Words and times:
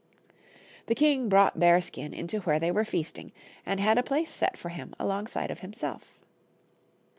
The 0.87 0.95
king 0.95 1.29
brought 1.29 1.59
Bearskin 1.59 2.11
into 2.11 2.39
where 2.39 2.57
they 2.57 2.71
were 2.71 2.83
feasting, 2.83 3.31
and 3.67 3.79
had 3.79 3.99
a 3.99 4.01
place 4.01 4.31
set 4.31 4.57
for 4.57 4.69
him 4.69 4.95
alongside 4.97 5.51
of 5.51 5.59
himself. 5.59 6.17